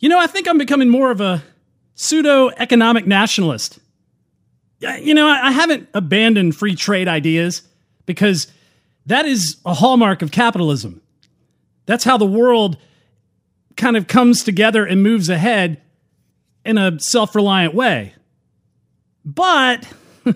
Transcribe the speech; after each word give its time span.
You 0.00 0.08
know, 0.08 0.18
I 0.18 0.26
think 0.26 0.48
I'm 0.48 0.58
becoming 0.58 0.88
more 0.88 1.10
of 1.10 1.20
a 1.20 1.42
pseudo 1.94 2.48
economic 2.48 3.06
nationalist. 3.06 3.78
You 4.80 5.12
know, 5.12 5.26
I 5.26 5.52
haven't 5.52 5.88
abandoned 5.92 6.56
free 6.56 6.74
trade 6.74 7.06
ideas 7.06 7.62
because 8.06 8.50
that 9.04 9.26
is 9.26 9.58
a 9.66 9.74
hallmark 9.74 10.22
of 10.22 10.30
capitalism. 10.30 11.02
That's 11.84 12.04
how 12.04 12.16
the 12.16 12.26
world 12.26 12.78
kind 13.76 13.96
of 13.96 14.06
comes 14.06 14.42
together 14.42 14.86
and 14.86 15.02
moves 15.02 15.28
ahead 15.28 15.82
in 16.64 16.78
a 16.78 16.98
self 16.98 17.34
reliant 17.34 17.74
way. 17.74 18.14
But 19.24 19.86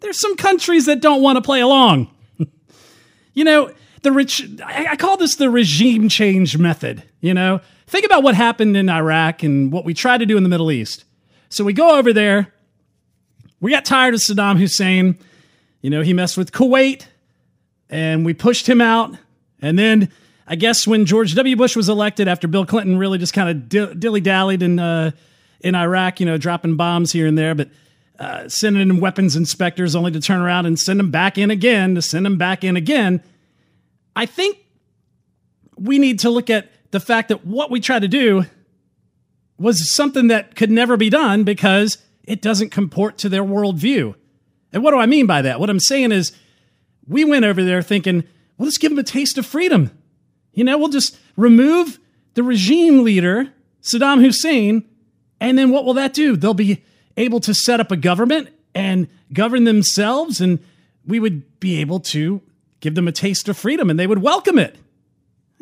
there's 0.00 0.20
some 0.20 0.36
countries 0.36 0.86
that 0.86 1.00
don't 1.00 1.20
want 1.20 1.36
to 1.36 1.42
play 1.42 1.60
along. 1.60 2.10
you 3.34 3.42
know, 3.42 3.72
the 4.02 4.12
rich, 4.12 4.48
I 4.64 4.94
call 4.94 5.16
this 5.16 5.34
the 5.34 5.50
regime 5.50 6.08
change 6.08 6.56
method. 6.56 7.02
You 7.20 7.34
know, 7.34 7.60
think 7.90 8.06
about 8.06 8.22
what 8.22 8.36
happened 8.36 8.76
in 8.76 8.88
Iraq 8.88 9.42
and 9.42 9.72
what 9.72 9.84
we 9.84 9.94
tried 9.94 10.18
to 10.18 10.26
do 10.26 10.36
in 10.36 10.44
the 10.44 10.48
Middle 10.48 10.70
East. 10.70 11.04
So 11.48 11.64
we 11.64 11.72
go 11.72 11.98
over 11.98 12.12
there. 12.12 12.54
We 13.60 13.72
got 13.72 13.84
tired 13.84 14.14
of 14.14 14.20
Saddam 14.20 14.58
Hussein. 14.58 15.18
You 15.82 15.90
know, 15.90 16.00
he 16.00 16.12
messed 16.12 16.38
with 16.38 16.52
Kuwait 16.52 17.06
and 17.88 18.24
we 18.24 18.32
pushed 18.32 18.68
him 18.68 18.80
out. 18.80 19.16
And 19.60 19.76
then 19.76 20.10
I 20.46 20.54
guess 20.54 20.86
when 20.86 21.04
George 21.04 21.34
W. 21.34 21.56
Bush 21.56 21.74
was 21.74 21.88
elected 21.88 22.28
after 22.28 22.46
Bill 22.46 22.64
Clinton 22.64 22.96
really 22.96 23.18
just 23.18 23.32
kind 23.32 23.50
of 23.50 23.68
dilly 23.98 24.20
dallied 24.20 24.62
in, 24.62 24.78
uh, 24.78 25.10
in 25.60 25.74
Iraq, 25.74 26.20
you 26.20 26.26
know, 26.26 26.38
dropping 26.38 26.76
bombs 26.76 27.10
here 27.10 27.26
and 27.26 27.36
there, 27.36 27.56
but 27.56 27.70
uh, 28.20 28.48
sending 28.48 28.82
in 28.82 29.00
weapons 29.00 29.34
inspectors 29.34 29.96
only 29.96 30.12
to 30.12 30.20
turn 30.20 30.40
around 30.40 30.66
and 30.66 30.78
send 30.78 31.00
them 31.00 31.10
back 31.10 31.38
in 31.38 31.50
again, 31.50 31.96
to 31.96 32.02
send 32.02 32.24
them 32.24 32.38
back 32.38 32.62
in 32.62 32.76
again. 32.76 33.20
I 34.14 34.26
think 34.26 34.58
we 35.76 35.98
need 35.98 36.20
to 36.20 36.30
look 36.30 36.50
at 36.50 36.70
the 36.90 37.00
fact 37.00 37.28
that 37.28 37.46
what 37.46 37.70
we 37.70 37.80
try 37.80 37.98
to 37.98 38.08
do 38.08 38.44
was 39.58 39.94
something 39.94 40.28
that 40.28 40.56
could 40.56 40.70
never 40.70 40.96
be 40.96 41.10
done 41.10 41.44
because 41.44 41.98
it 42.24 42.40
doesn't 42.40 42.70
comport 42.70 43.18
to 43.18 43.28
their 43.28 43.44
worldview. 43.44 44.14
And 44.72 44.82
what 44.82 44.92
do 44.92 44.98
I 44.98 45.06
mean 45.06 45.26
by 45.26 45.42
that? 45.42 45.60
What 45.60 45.70
I'm 45.70 45.80
saying 45.80 46.12
is, 46.12 46.32
we 47.06 47.24
went 47.24 47.44
over 47.44 47.62
there 47.64 47.82
thinking, 47.82 48.24
well, 48.56 48.66
let's 48.66 48.78
give 48.78 48.90
them 48.90 48.98
a 48.98 49.04
taste 49.04 49.36
of 49.36 49.44
freedom. 49.44 49.90
You 50.52 50.64
know, 50.64 50.78
we'll 50.78 50.88
just 50.88 51.18
remove 51.36 51.98
the 52.34 52.42
regime 52.42 53.02
leader, 53.02 53.52
Saddam 53.82 54.20
Hussein, 54.20 54.84
and 55.40 55.58
then 55.58 55.70
what 55.70 55.84
will 55.84 55.94
that 55.94 56.12
do? 56.12 56.36
They'll 56.36 56.54
be 56.54 56.82
able 57.16 57.40
to 57.40 57.54
set 57.54 57.80
up 57.80 57.90
a 57.90 57.96
government 57.96 58.48
and 58.74 59.08
govern 59.32 59.64
themselves, 59.64 60.40
and 60.40 60.60
we 61.06 61.18
would 61.18 61.60
be 61.60 61.80
able 61.80 62.00
to 62.00 62.40
give 62.80 62.94
them 62.94 63.08
a 63.08 63.12
taste 63.12 63.48
of 63.48 63.56
freedom 63.56 63.90
and 63.90 63.98
they 63.98 64.06
would 64.06 64.22
welcome 64.22 64.58
it. 64.58 64.76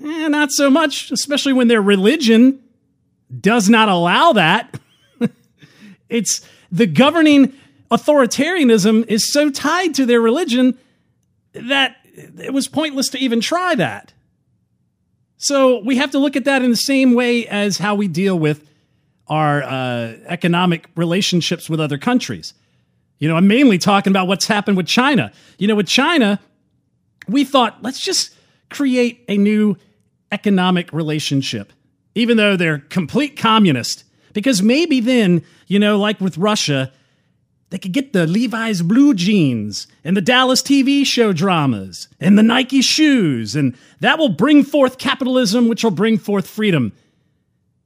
Eh, 0.02 0.28
not 0.28 0.50
so 0.52 0.70
much, 0.70 1.10
especially 1.10 1.52
when 1.52 1.68
their 1.68 1.82
religion 1.82 2.62
does 3.41 3.68
not 3.68 3.88
allow 3.88 4.32
that. 4.32 4.78
it's 6.08 6.41
the 6.70 6.86
governing 6.86 7.52
authoritarianism 7.91 9.06
is 9.08 9.30
so 9.32 9.50
tied 9.50 9.94
to 9.94 10.06
their 10.06 10.20
religion 10.20 10.78
that 11.52 11.96
it 12.38 12.52
was 12.52 12.69
pointless 12.69 13.08
to 13.10 13.19
even 13.19 13.41
try 13.41 13.74
that. 13.74 14.12
So 15.36 15.82
we 15.84 15.96
have 15.96 16.10
to 16.12 16.19
look 16.19 16.36
at 16.36 16.44
that 16.44 16.62
in 16.62 16.70
the 16.70 16.76
same 16.76 17.14
way 17.14 17.46
as 17.46 17.78
how 17.78 17.94
we 17.94 18.08
deal 18.08 18.38
with 18.38 18.69
our 19.28 19.62
uh, 19.62 20.14
economic 20.26 20.88
relationships 20.96 21.70
with 21.70 21.80
other 21.80 21.98
countries. 21.98 22.54
You 23.19 23.28
know, 23.28 23.36
I'm 23.36 23.46
mainly 23.46 23.78
talking 23.78 24.10
about 24.10 24.26
what's 24.26 24.46
happened 24.46 24.76
with 24.76 24.86
China. 24.86 25.32
You 25.58 25.69
know, 25.69 25.74
with 25.74 25.86
China, 25.86 26.41
we 27.28 27.44
thought, 27.44 27.82
let's 27.82 28.00
just 28.00 28.34
create 28.70 29.24
a 29.28 29.36
new 29.36 29.76
economic 30.33 30.93
relationship 30.93 31.73
even 32.19 32.37
though 32.37 32.57
they're 32.57 32.79
complete 32.79 33.37
communist. 33.37 34.03
Because 34.33 34.61
maybe 34.61 35.01
then, 35.01 35.45
you 35.69 35.79
know, 35.79 35.98
like 35.98 36.21
with 36.21 36.37
Russia, 36.37 36.93
they 37.71 37.79
could 37.79 37.93
get 37.93 38.12
the 38.12 38.27
Levi's 38.27 38.83
blue 38.83 39.15
jeans 39.15 39.87
and 40.03 40.17
the 40.17 40.21
Dallas 40.21 40.61
TV 40.61 41.06
show 41.06 41.33
dramas 41.33 42.09
and 42.19 42.37
the 42.37 42.43
Nike 42.43 42.83
shoes, 42.83 43.55
and 43.55 43.77
that 44.00 44.19
will 44.19 44.31
bring 44.31 44.65
forth 44.65 44.99
capitalism, 44.99 45.69
which 45.69 45.84
will 45.84 45.93
bring 45.93 46.19
forth 46.19 46.49
freedom. 46.49 46.93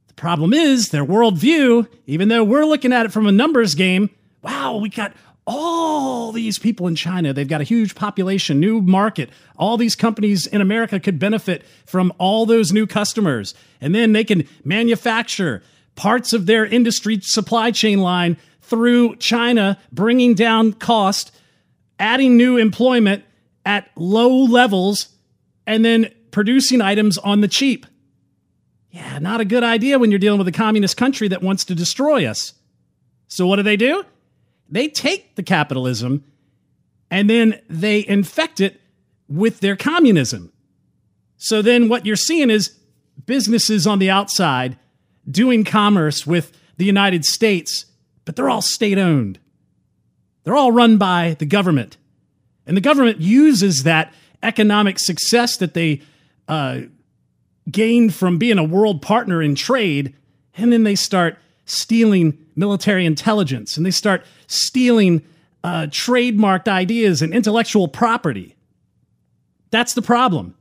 The 0.07 0.13
problem 0.15 0.53
is 0.53 0.89
their 0.89 1.05
worldview, 1.05 1.87
even 2.07 2.29
though 2.29 2.43
we're 2.43 2.65
looking 2.65 2.93
at 2.93 3.05
it 3.05 3.11
from 3.11 3.27
a 3.27 3.31
numbers 3.31 3.75
game, 3.75 4.09
wow, 4.41 4.77
we 4.77 4.89
got 4.89 5.13
all 5.45 6.31
these 6.31 6.57
people 6.57 6.87
in 6.87 6.95
China. 6.95 7.33
They've 7.33 7.47
got 7.47 7.61
a 7.61 7.65
huge 7.65 7.95
population, 7.95 8.59
new 8.59 8.81
market. 8.81 9.29
All 9.57 9.77
these 9.77 9.95
companies 9.95 10.47
in 10.47 10.61
America 10.61 10.99
could 10.99 11.19
benefit 11.19 11.63
from 11.85 12.13
all 12.17 12.45
those 12.45 12.71
new 12.71 12.87
customers. 12.87 13.53
And 13.81 13.93
then 13.93 14.13
they 14.13 14.23
can 14.23 14.47
manufacture 14.63 15.61
parts 15.95 16.33
of 16.33 16.45
their 16.45 16.65
industry 16.65 17.19
supply 17.21 17.71
chain 17.71 17.99
line 17.99 18.37
through 18.61 19.17
China, 19.17 19.77
bringing 19.91 20.33
down 20.33 20.73
cost, 20.73 21.35
adding 21.99 22.37
new 22.37 22.57
employment 22.57 23.23
at 23.65 23.89
low 23.95 24.29
levels, 24.45 25.09
and 25.67 25.83
then 25.83 26.11
producing 26.31 26.81
items 26.81 27.17
on 27.17 27.41
the 27.41 27.47
cheap. 27.47 27.85
Yeah, 28.89 29.19
not 29.19 29.41
a 29.41 29.45
good 29.45 29.63
idea 29.63 29.99
when 29.99 30.11
you're 30.11 30.19
dealing 30.19 30.37
with 30.37 30.47
a 30.47 30.53
communist 30.53 30.97
country 30.97 31.27
that 31.27 31.41
wants 31.41 31.65
to 31.65 31.75
destroy 31.75 32.25
us. 32.25 32.53
So, 33.27 33.47
what 33.47 33.55
do 33.57 33.63
they 33.63 33.77
do? 33.77 34.05
They 34.73 34.87
take 34.87 35.35
the 35.35 35.43
capitalism 35.43 36.23
and 37.11 37.29
then 37.29 37.61
they 37.69 38.05
infect 38.07 38.59
it 38.59 38.81
with 39.27 39.59
their 39.59 39.75
communism. 39.75 40.51
So 41.37 41.61
then 41.61 41.89
what 41.89 42.07
you're 42.07 42.15
seeing 42.15 42.49
is 42.49 42.75
businesses 43.27 43.85
on 43.85 43.99
the 43.99 44.09
outside 44.09 44.79
doing 45.29 45.63
commerce 45.63 46.25
with 46.25 46.51
the 46.77 46.85
United 46.85 47.23
States, 47.23 47.85
but 48.25 48.35
they're 48.35 48.49
all 48.49 48.63
state 48.63 48.97
owned. 48.97 49.37
They're 50.43 50.55
all 50.55 50.71
run 50.71 50.97
by 50.97 51.35
the 51.37 51.45
government. 51.45 51.97
And 52.65 52.75
the 52.75 52.81
government 52.81 53.21
uses 53.21 53.83
that 53.83 54.11
economic 54.41 54.97
success 54.97 55.55
that 55.57 55.75
they 55.75 56.01
uh, 56.47 56.81
gained 57.69 58.15
from 58.15 58.39
being 58.39 58.57
a 58.57 58.63
world 58.63 59.03
partner 59.03 59.39
in 59.39 59.53
trade, 59.53 60.15
and 60.57 60.73
then 60.73 60.81
they 60.81 60.95
start 60.95 61.37
stealing 61.65 62.42
military 62.55 63.05
intelligence 63.05 63.77
and 63.77 63.85
they 63.85 63.91
start 63.91 64.25
stealing 64.47 65.21
uh, 65.63 65.87
trademarked 65.89 66.67
ideas 66.67 67.21
and 67.21 67.33
intellectual 67.33 67.87
property. 67.87 68.55
That's 69.71 69.93
the 69.93 70.01
problem. 70.01 70.55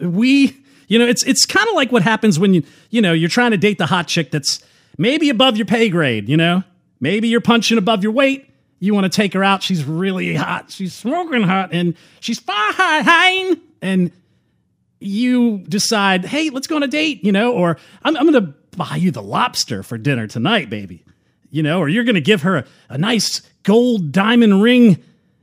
We, 0.00 0.56
you 0.86 0.98
know, 0.98 1.06
it's 1.06 1.24
it's 1.24 1.46
kind 1.46 1.68
of 1.68 1.74
like 1.74 1.90
what 1.90 2.02
happens 2.02 2.38
when 2.38 2.54
you, 2.54 2.62
you 2.90 3.00
know, 3.00 3.12
you're 3.12 3.28
trying 3.28 3.50
to 3.50 3.56
date 3.56 3.78
the 3.78 3.86
hot 3.86 4.06
chick 4.06 4.30
that's 4.30 4.62
maybe 4.98 5.30
above 5.30 5.56
your 5.56 5.66
pay 5.66 5.88
grade, 5.88 6.28
you 6.28 6.36
know? 6.36 6.62
Maybe 7.00 7.28
you're 7.28 7.40
punching 7.40 7.78
above 7.78 8.02
your 8.02 8.12
weight. 8.12 8.48
You 8.78 8.94
want 8.94 9.04
to 9.04 9.10
take 9.10 9.32
her 9.34 9.42
out. 9.42 9.62
She's 9.62 9.84
really 9.84 10.34
hot. 10.34 10.70
She's 10.70 10.94
smoking 10.94 11.42
hot 11.42 11.70
and 11.72 11.94
she's 12.20 12.38
fine. 12.38 13.60
And 13.82 14.12
you 15.00 15.58
decide, 15.68 16.26
hey, 16.26 16.50
let's 16.50 16.66
go 16.66 16.76
on 16.76 16.82
a 16.82 16.88
date, 16.88 17.24
you 17.24 17.32
know, 17.32 17.52
or 17.52 17.78
I'm, 18.02 18.16
I'm 18.16 18.30
going 18.30 18.44
to 18.44 18.54
buy 18.76 18.96
you 18.96 19.10
the 19.10 19.22
lobster 19.22 19.82
for 19.82 19.98
dinner 19.98 20.26
tonight, 20.26 20.70
baby. 20.70 21.04
You 21.50 21.62
know, 21.62 21.80
or 21.80 21.88
you're 21.88 22.04
going 22.04 22.14
to 22.14 22.20
give 22.20 22.42
her 22.42 22.58
a, 22.58 22.64
a, 22.90 22.98
nice 22.98 23.42
gold 23.64 24.12
diamond 24.12 24.62
ring, 24.62 25.02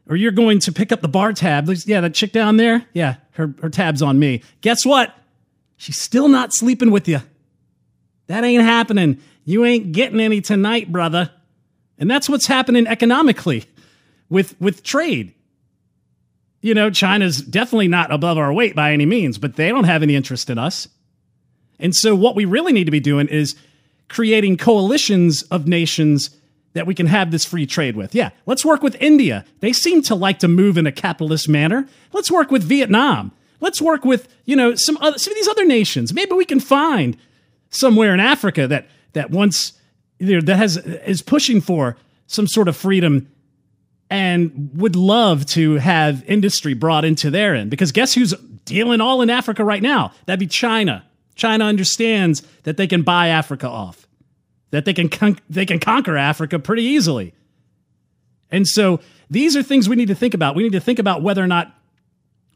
or 0.09 0.15
you're 0.15 0.31
going 0.31 0.59
to 0.59 0.71
pick 0.71 0.91
up 0.91 1.01
the 1.01 1.09
bar 1.09 1.33
tab. 1.33 1.69
Yeah, 1.85 2.01
that 2.01 2.13
chick 2.13 2.31
down 2.31 2.57
there, 2.57 2.85
yeah, 2.93 3.15
her, 3.31 3.53
her 3.61 3.69
tab's 3.69 4.01
on 4.01 4.17
me. 4.17 4.41
Guess 4.61 4.85
what? 4.85 5.13
She's 5.75 5.99
still 5.99 6.29
not 6.29 6.53
sleeping 6.53 6.91
with 6.91 7.07
you. 7.07 7.19
That 8.27 8.43
ain't 8.43 8.63
happening. 8.63 9.19
You 9.43 9.65
ain't 9.65 9.91
getting 9.91 10.19
any 10.19 10.41
tonight, 10.41 10.91
brother. 10.91 11.31
And 11.97 12.09
that's 12.09 12.29
what's 12.29 12.47
happening 12.47 12.87
economically 12.87 13.65
with, 14.29 14.59
with 14.61 14.83
trade. 14.83 15.33
You 16.61 16.73
know, 16.73 16.89
China's 16.89 17.41
definitely 17.41 17.87
not 17.87 18.11
above 18.11 18.37
our 18.37 18.51
weight 18.51 18.75
by 18.75 18.91
any 18.91 19.05
means, 19.05 19.37
but 19.37 19.55
they 19.55 19.69
don't 19.69 19.85
have 19.85 20.03
any 20.03 20.15
interest 20.15 20.49
in 20.49 20.57
us. 20.57 20.87
And 21.79 21.95
so, 21.95 22.15
what 22.15 22.35
we 22.35 22.45
really 22.45 22.73
need 22.73 22.85
to 22.85 22.91
be 22.91 22.99
doing 22.99 23.27
is 23.27 23.55
creating 24.09 24.57
coalitions 24.57 25.43
of 25.43 25.67
nations 25.67 26.31
that 26.73 26.85
we 26.85 26.93
can 26.93 27.07
have 27.07 27.31
this 27.31 27.43
free 27.43 27.65
trade 27.65 27.95
with. 27.95 28.13
Yeah, 28.13 28.29
let's 28.45 28.63
work 28.63 28.83
with 28.83 28.95
India. 29.01 29.45
They 29.59 29.73
seem 29.73 30.01
to 30.03 30.15
like 30.15 30.39
to 30.39 30.47
move 30.47 30.77
in 30.77 30.85
a 30.85 30.91
capitalist 30.91 31.49
manner. 31.49 31.87
Let's 32.13 32.31
work 32.31 32.51
with 32.51 32.63
Vietnam. 32.63 33.31
Let's 33.59 33.81
work 33.81 34.05
with, 34.05 34.27
you 34.45 34.55
know, 34.55 34.75
some 34.75 34.97
other, 34.97 35.17
some 35.17 35.31
of 35.31 35.35
these 35.35 35.47
other 35.47 35.65
nations. 35.65 36.13
Maybe 36.13 36.33
we 36.33 36.45
can 36.45 36.59
find 36.59 37.17
somewhere 37.69 38.13
in 38.13 38.19
Africa 38.19 38.67
that 38.67 38.87
that 39.13 39.31
wants 39.31 39.73
you 40.19 40.35
know, 40.35 40.41
that 40.41 40.55
has 40.55 40.77
is 40.77 41.21
pushing 41.21 41.61
for 41.61 41.97
some 42.27 42.47
sort 42.47 42.67
of 42.67 42.75
freedom 42.75 43.27
and 44.09 44.69
would 44.73 44.95
love 44.95 45.45
to 45.47 45.75
have 45.75 46.23
industry 46.25 46.73
brought 46.73 47.05
into 47.05 47.29
their 47.29 47.55
end 47.55 47.69
because 47.69 47.91
guess 47.91 48.13
who's 48.13 48.33
dealing 48.65 49.01
all 49.01 49.21
in 49.21 49.29
Africa 49.29 49.63
right 49.63 49.81
now? 49.81 50.13
That'd 50.25 50.39
be 50.39 50.47
China. 50.47 51.05
China 51.37 51.65
understands 51.65 52.43
that 52.63 52.75
they 52.75 52.87
can 52.87 53.03
buy 53.03 53.27
Africa 53.29 53.69
off, 53.69 54.07
that 54.71 54.83
they 54.83 54.93
can 54.93 55.07
con- 55.07 55.39
they 55.49 55.65
can 55.65 55.79
conquer 55.79 56.17
Africa 56.17 56.59
pretty 56.59 56.83
easily. 56.83 57.33
And 58.51 58.67
so 58.67 58.99
these 59.29 59.55
are 59.55 59.63
things 59.63 59.87
we 59.87 59.95
need 59.95 60.07
to 60.09 60.15
think 60.15 60.33
about. 60.33 60.55
We 60.55 60.63
need 60.63 60.73
to 60.73 60.79
think 60.79 60.99
about 60.99 61.21
whether 61.21 61.43
or 61.43 61.47
not 61.47 61.73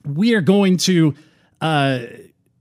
we 0.05 0.33
are 0.33 0.41
going 0.41 0.77
to 0.77 1.15
uh, 1.61 1.99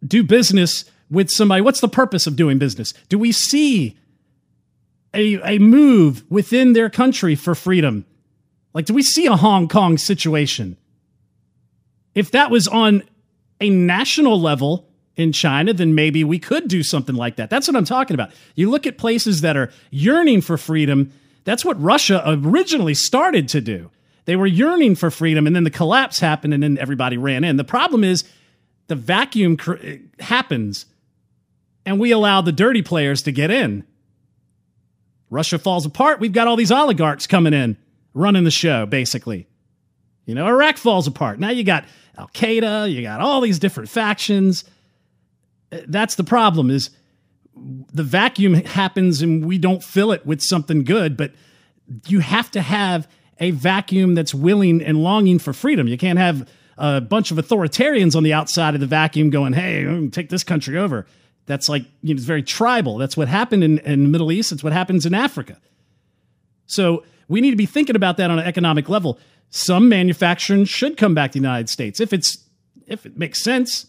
do 0.07 0.23
business 0.23 0.85
with 1.11 1.31
somebody, 1.31 1.63
what's 1.63 1.81
the 1.81 1.89
purpose 1.89 2.27
of 2.27 2.37
doing 2.37 2.59
business? 2.59 2.93
Do 3.09 3.19
we 3.19 3.33
see 3.33 3.99
a, 5.13 5.41
a 5.43 5.59
move 5.59 6.25
within 6.31 6.73
their 6.73 6.89
country 6.89 7.35
for 7.35 7.55
freedom? 7.55 8.05
Like, 8.73 8.87
do 8.87 8.95
we 8.95 9.03
see 9.03 9.27
a 9.27 9.37
Hong 9.37 9.69
Kong 9.69 9.99
situation? 9.99 10.77
If 12.15 12.31
that 12.33 12.51
was 12.51 12.69
on 12.69 13.03
a 13.61 13.71
national 13.71 14.41
level 14.41 14.90
in 15.21 15.33
China, 15.33 15.73
then 15.73 15.95
maybe 15.95 16.25
we 16.25 16.39
could 16.39 16.69
do 16.69 16.83
something 16.83 17.15
like 17.15 17.37
that. 17.37 17.51
That's 17.51 17.69
what 17.69 17.77
I'm 17.77 17.85
talking 17.85 18.15
about. 18.15 18.31
You 18.55 18.71
look 18.71 18.87
at 18.87 18.99
places 18.99 19.41
that 19.43 19.57
are 19.57 19.71
yearning 19.91 20.41
for 20.41 20.57
freedom, 20.57 21.13
that's 21.45 21.65
what 21.65 21.81
Russia 21.81 22.23
originally 22.27 22.95
started 22.95 23.49
to 23.49 23.61
do. 23.61 23.91
They 24.25 24.37
were 24.37 24.47
yearning 24.47 24.95
for 24.95 25.11
freedom, 25.11 25.47
and 25.47 25.57
then 25.57 25.65
the 25.65 25.71
collapse 25.71 26.21
happened, 26.21 26.55
and 26.55 26.63
then 26.63 26.79
everybody 26.79 27.17
ran 27.17 27.45
in. 27.45 27.57
The 27.57 27.65
problem 27.65 28.05
is 28.05 28.25
the 28.87 28.97
vacuum 28.97 29.57
cr- 29.57 29.75
uh, 29.75 30.23
happens, 30.23 30.87
and 31.87 31.99
we 31.99 32.11
allow 32.11 32.41
the 32.41 32.53
dirty 32.53 32.83
players 32.83 33.23
to 33.23 33.33
get 33.33 33.51
in. 33.51 33.85
Russia 35.31 35.59
falls 35.59 35.87
apart. 35.87 36.21
We've 36.21 36.33
got 36.33 36.49
all 36.49 36.57
these 36.57 36.73
oligarchs 36.73 37.27
coming 37.27 37.55
in, 37.55 37.77
running 38.15 38.45
the 38.45 38.51
show, 38.51 38.85
basically. 38.87 39.47
You 40.27 40.35
know, 40.35 40.47
Iraq 40.47 40.77
falls 40.77 41.07
apart. 41.07 41.41
Now 41.41 41.51
you 41.51 41.65
got 41.65 41.85
Al 42.19 42.29
Qaeda, 42.29 42.93
you 42.93 43.03
got 43.03 43.21
all 43.21 43.41
these 43.41 43.59
different 43.59 43.89
factions. 43.89 44.65
That's 45.71 46.17
the 46.17 46.25
problem 46.25 46.71
is 46.71 46.91
the 47.55 48.03
vacuum 48.03 48.55
happens 48.55 49.23
and 49.23 49.45
we 49.45 49.59
don't 49.59 49.83
fill 49.83 50.13
it 50.13 50.25
with 50.25 50.41
something 50.41 50.85
good, 50.85 51.17
but 51.17 51.33
you 52.07 52.21
have 52.21 52.51
to 52.53 52.61
have 52.61 53.09
a 53.39 53.51
vacuum 53.51 54.15
that's 54.15 54.35
willing 54.35 54.83
and 54.83 55.03
longing 55.03 55.39
for 55.39 55.53
freedom. 55.53 55.89
You 55.89 55.99
can't 55.99 56.19
have 56.19 56.49
a 56.79 57.01
bunch 57.01 57.31
of 57.31 57.37
authoritarians 57.37 58.17
on 58.17 58.23
the 58.23 58.33
outside 58.33 58.75
of 58.75 58.81
the 58.81 58.87
vacuum 58.87 59.31
going, 59.31 59.53
hey, 59.53 59.85
mm, 59.85 60.13
take 60.13 60.29
this 60.29 60.45
country 60.45 60.79
over. 60.79 61.07
That's 61.47 61.69
like, 61.69 61.85
you 62.03 62.15
know, 62.15 62.19
it's 62.19 62.27
very 62.27 62.43
tribal. 62.43 62.99
That's 62.99 63.17
what 63.17 63.29
happened 63.29 63.65
in, 63.65 63.79
in 63.81 64.05
the 64.05 64.09
Middle 64.09 64.31
East. 64.31 64.53
It's 64.53 64.63
what 64.63 64.73
happens 64.73 65.05
in 65.05 65.15
Africa. 65.15 65.59
So 66.67 67.05
we 67.29 67.41
need 67.41 67.51
to 67.51 67.57
be 67.57 67.67
thinking 67.67 67.97
about 67.97 68.17
that 68.19 68.31
on 68.31 68.39
an 68.39 68.47
economic 68.47 68.89
level. 68.89 69.19
Some 69.51 69.89
manufacturing 69.89 70.65
should 70.65 70.97
come 70.97 71.15
back 71.15 71.33
to 71.33 71.39
the 71.39 71.43
United 71.43 71.69
States 71.69 72.01
if 72.01 72.13
it's 72.13 72.47
if 72.87 73.05
it 73.05 73.17
makes 73.17 73.43
sense. 73.43 73.87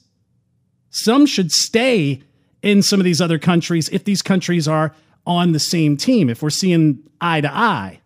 Some 0.92 1.26
should 1.26 1.52
stay 1.52 2.22
in 2.62 2.84
some 2.84 3.00
of 3.00 3.06
these 3.06 3.22
other 3.22 3.40
countries 3.40 3.90
if 3.90 4.04
these 4.04 4.22
countries 4.22 4.68
are 4.68 4.94
on 5.26 5.54
the 5.54 5.60
same 5.60 5.98
team, 5.98 6.30
if 6.30 6.42
we're 6.44 6.50
seeing 6.50 7.00
eye 7.20 7.42
to 7.42 7.52
eye. 7.52 8.02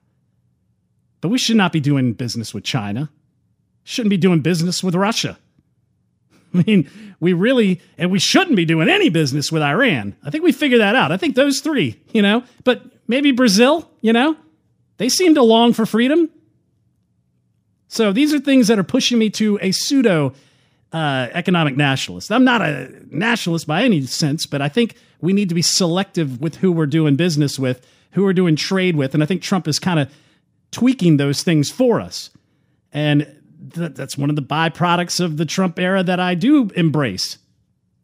But 1.22 1.30
we 1.30 1.38
should 1.38 1.56
not 1.56 1.72
be 1.72 1.80
doing 1.80 2.14
business 2.14 2.54
with 2.54 2.64
China. 2.64 3.10
Shouldn't 3.84 4.12
be 4.12 4.18
doing 4.18 4.42
business 4.42 4.84
with 4.84 4.96
Russia. 4.96 5.38
I 6.54 6.64
mean, 6.66 6.90
we 7.20 7.34
really, 7.34 7.82
and 7.98 8.12
we 8.12 8.20
shouldn't 8.20 8.56
be 8.56 8.66
doing 8.66 8.90
any 8.90 9.10
business 9.10 9.52
with 9.52 9.62
Iran. 9.62 10.16
I 10.24 10.30
think 10.30 10.44
we 10.44 10.52
figured 10.52 10.82
that 10.82 10.96
out. 10.96 11.12
I 11.12 11.18
think 11.18 11.36
those 11.36 11.60
three, 11.60 12.00
you 12.14 12.22
know, 12.22 12.44
but 12.64 12.84
maybe 13.08 13.32
Brazil, 13.32 13.90
you 14.02 14.14
know, 14.14 14.38
they 14.98 15.10
seem 15.10 15.36
to 15.36 15.42
long 15.42 15.74
for 15.74 15.86
freedom. 15.86 16.30
So 17.88 18.12
these 18.12 18.34
are 18.34 18.40
things 18.40 18.68
that 18.68 18.78
are 18.78 18.84
pushing 18.84 19.18
me 19.18 19.30
to 19.32 19.58
a 19.62 19.72
pseudo 19.72 20.34
uh, 20.94 21.28
economic 21.32 21.76
nationalist. 21.76 22.32
I'm 22.32 22.44
not 22.44 22.62
a 22.62 22.92
nationalist 23.10 23.68
by 23.68 23.84
any 23.84 24.02
sense, 24.06 24.46
but 24.46 24.62
I 24.62 24.70
think 24.70 24.96
we 25.22 25.34
need 25.34 25.50
to 25.50 25.56
be 25.56 25.62
selective 25.62 26.40
with 26.42 26.58
who 26.58 26.72
we're 26.72 26.86
doing 26.86 27.16
business 27.16 27.60
with, 27.60 27.86
who 28.12 28.24
we're 28.24 28.34
doing 28.34 28.56
trade 28.56 28.96
with. 28.96 29.14
And 29.14 29.22
I 29.22 29.26
think 29.26 29.42
Trump 29.42 29.68
is 29.68 29.80
kind 29.80 30.00
of 30.00 30.12
tweaking 30.72 31.18
those 31.18 31.44
things 31.44 31.72
for 31.72 32.00
us. 32.00 32.30
And 32.92 33.28
th- 33.74 33.94
that's 33.94 34.18
one 34.18 34.30
of 34.30 34.36
the 34.36 34.42
byproducts 34.42 35.20
of 35.20 35.38
the 35.38 35.46
Trump 35.46 35.80
era 35.80 36.04
that 36.04 36.20
I 36.20 36.36
do 36.36 36.70
embrace. 36.76 37.38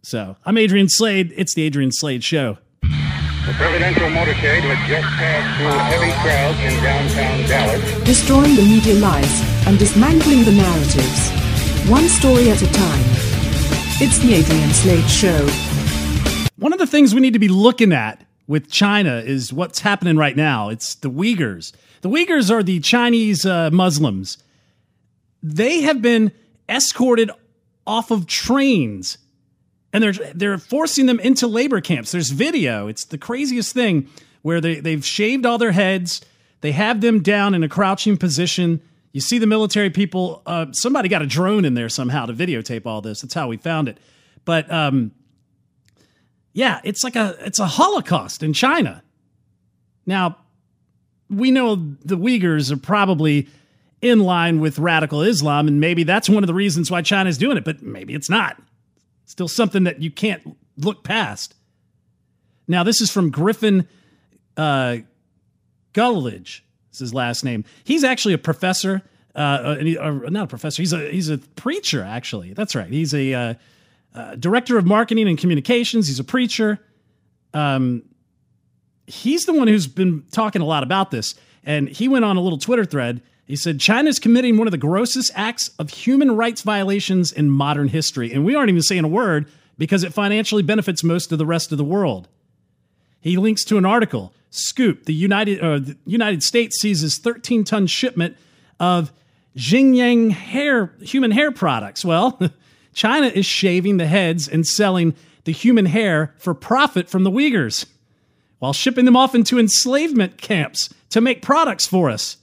So 0.04 0.36
I'm 0.46 0.58
Adrian 0.58 0.90
Slade. 0.90 1.34
It's 1.36 1.54
the 1.54 1.64
Adrian 1.64 1.92
Slade 1.92 2.24
Show. 2.24 2.58
The 2.82 3.54
presidential 3.54 4.08
motorcade 4.10 4.62
had 4.62 4.88
just 4.88 5.08
passed 5.18 5.58
through 5.58 5.78
heavy 5.90 6.12
crowds 6.22 6.60
in 6.60 6.84
downtown 6.84 7.48
Dallas. 7.48 8.04
Destroying 8.04 8.56
the 8.56 8.64
media 8.64 8.96
lies 8.96 9.68
and 9.68 9.80
dismantling 9.80 10.44
the 10.46 10.52
narratives. 10.52 11.41
One 11.88 12.08
story 12.10 12.52
at 12.52 12.62
a 12.62 12.72
time. 12.72 13.04
It's 14.00 14.20
the 14.20 14.36
Adrian 14.36 14.70
Slade 14.70 15.10
Show. 15.10 15.48
One 16.58 16.74
of 16.74 16.80
the 16.80 16.86
things 16.86 17.16
we 17.16 17.22
need 17.22 17.34
to 17.34 17.40
be 17.40 17.48
looking 17.48 17.92
at 17.92 18.24
with 18.46 18.70
China 18.70 19.16
is 19.18 19.52
what's 19.52 19.80
happening 19.80 20.16
right 20.16 20.36
now. 20.36 20.70
It's 20.70 20.94
the 20.94 21.10
Uyghurs. 21.10 21.72
The 22.02 22.10
Uyghurs 22.10 22.52
are 22.52 22.62
the 22.62 22.80
Chinese 22.82 23.48
uh, 23.48 23.72
Muslims. 23.72 24.38
They 25.42 25.82
have 25.82 26.04
been 26.04 26.32
escorted 26.70 27.32
off 27.88 28.12
of 28.12 28.28
trains 28.28 29.18
and 29.92 30.04
they're 30.04 30.14
they're 30.36 30.58
forcing 30.60 31.08
them 31.08 31.20
into 31.20 31.48
labor 31.48 31.82
camps. 31.82 32.12
There's 32.12 32.30
video. 32.30 32.88
It's 32.88 33.06
the 33.06 33.18
craziest 33.18 33.74
thing 33.74 34.08
where 34.44 34.62
they 34.62 34.80
they've 34.80 35.06
shaved 35.06 35.48
all 35.48 35.58
their 35.58 35.72
heads. 35.72 36.22
They 36.62 36.74
have 36.74 37.02
them 37.02 37.24
down 37.24 37.56
in 37.56 37.64
a 37.64 37.70
crouching 37.70 38.18
position. 38.18 38.82
You 39.12 39.22
see 39.22 39.40
the 39.40 39.48
military 39.48 39.90
people. 39.90 40.42
Uh, 40.46 40.68
somebody 40.72 41.10
got 41.10 41.22
a 41.22 41.28
drone 41.28 41.66
in 41.66 41.74
there 41.74 41.90
somehow 41.90 42.26
to 42.26 42.34
videotape 42.34 42.86
all 42.86 43.02
this. 43.02 43.22
That's 43.22 43.34
how 43.34 43.48
we 43.48 43.58
found 43.58 43.90
it. 43.90 43.98
But 44.46 44.72
um, 44.72 45.12
yeah, 46.54 46.80
it's 46.84 47.04
like 47.04 47.16
a 47.16 47.36
it's 47.40 47.60
a 47.60 47.66
Holocaust 47.66 48.44
in 48.44 48.54
China. 48.54 49.04
Now, 50.06 50.38
we 51.30 51.52
know 51.52 51.76
the 51.76 52.18
Uyghurs 52.18 52.72
are 52.72 52.78
probably 52.78 53.48
in 54.02 54.20
line 54.20 54.60
with 54.60 54.80
radical 54.80 55.22
Islam, 55.22 55.68
and 55.68 55.80
maybe 55.80 56.04
that's 56.04 56.28
one 56.28 56.44
of 56.44 56.48
the 56.48 56.54
reasons 56.54 56.90
why 56.90 57.02
China's 57.02 57.38
doing 57.38 57.58
it, 57.58 57.64
but 57.64 57.82
maybe 57.82 58.14
it's 58.14 58.30
not. 58.30 58.62
Still 59.26 59.48
something 59.48 59.84
that 59.84 60.02
you 60.02 60.12
can't 60.12 60.58
look 60.78 61.04
past. 61.04 61.56
Now, 62.68 62.84
this 62.84 63.00
is 63.00 63.12
from 63.12 63.30
Griffin 63.30 63.88
uh, 64.58 64.98
Gulledge. 65.94 66.66
Is 66.92 67.00
his 67.00 67.14
last 67.14 67.44
name. 67.44 67.64
He's 67.84 68.04
actually 68.04 68.34
a 68.34 68.38
professor. 68.38 69.02
Uh, 69.34 69.76
he, 69.76 69.98
uh, 69.98 70.12
not 70.12 70.46
a 70.46 70.48
professor. 70.48 70.82
He's 70.82 70.94
a 70.94 71.10
he's 71.10 71.30
a 71.30 71.38
preacher. 71.38 72.04
Actually, 72.04 72.54
that's 72.54 72.76
right. 72.76 72.90
He's 72.90 73.14
a 73.14 73.34
uh, 73.34 73.54
uh, 74.14 74.36
director 74.36 74.78
of 74.78 74.86
marketing 74.86 75.28
and 75.28 75.38
communications. 75.38 76.08
He's 76.08 76.20
a 76.20 76.24
preacher. 76.24 76.80
Um, 77.54 78.04
he's 79.08 79.46
the 79.46 79.54
one 79.54 79.68
who's 79.68 79.88
been 79.88 80.24
talking 80.32 80.62
a 80.62 80.66
lot 80.66 80.84
about 80.84 81.12
this, 81.12 81.36
and 81.64 81.88
he 81.88 82.08
went 82.08 82.26
on 82.26 82.36
a 82.36 82.42
little 82.42 82.60
Twitter 82.60 82.86
thread. 82.86 83.22
He 83.46 83.56
said 83.56 83.80
China's 83.80 84.20
committing 84.20 84.58
one 84.58 84.68
of 84.68 84.72
the 84.72 84.78
grossest 84.78 85.32
acts 85.36 85.70
of 85.80 85.90
human 85.90 86.36
rights 86.36 86.62
violations 86.62 87.32
in 87.32 87.50
modern 87.50 87.88
history, 87.88 88.34
and 88.34 88.46
we 88.46 88.56
aren't 88.56 88.70
even 88.70 88.82
saying 88.82 89.04
a 89.04 89.10
word 89.10 89.48
because 89.78 90.04
it 90.04 90.14
financially 90.14 90.62
benefits 90.62 91.04
most 91.04 91.32
of 91.32 91.38
the 91.38 91.46
rest 91.46 91.72
of 91.72 91.78
the 91.78 91.84
world. 91.84 92.28
He 93.22 93.38
links 93.38 93.64
to 93.66 93.78
an 93.78 93.86
article. 93.86 94.34
Scoop: 94.50 95.06
The 95.06 95.14
United 95.14 95.62
uh, 95.62 95.80
the 95.80 95.98
United 96.06 96.44
States 96.44 96.82
seizes 96.82 97.18
13-ton 97.20 97.88
shipment 97.88 98.36
of 98.80 99.14
Xinjiang 99.56 100.32
hair 100.32 100.94
human 101.02 101.32
hair 101.32 101.52
products. 101.52 102.04
Well, 102.04 102.40
China 102.94 103.28
is 103.28 103.46
shaving 103.46 103.98
the 103.98 104.08
heads 104.08 104.48
and 104.48 104.68
selling 104.68 105.16
the 105.46 105.52
human 105.52 105.86
hair 105.86 106.34
for 106.38 106.54
profit 106.54 107.10
from 107.10 107.24
the 107.24 107.32
Uyghurs 107.32 107.86
while 108.60 108.74
shipping 108.74 109.06
them 109.06 109.18
off 109.18 109.34
into 109.34 109.58
enslavement 109.58 110.38
camps 110.38 110.94
to 111.10 111.22
make 111.22 111.42
products 111.42 111.88
for 111.88 112.10
us. 112.10 112.38